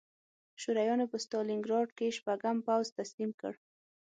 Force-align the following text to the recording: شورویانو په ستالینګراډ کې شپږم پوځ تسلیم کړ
شورویانو 0.61 1.05
په 1.11 1.17
ستالینګراډ 1.25 1.89
کې 1.97 2.15
شپږم 2.17 2.57
پوځ 2.67 2.85
تسلیم 2.99 3.31
کړ 3.41 3.53